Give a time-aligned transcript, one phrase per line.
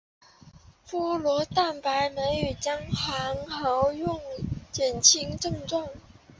[0.89, 5.89] 菠萝蛋白酶与姜黄合用能减轻症状。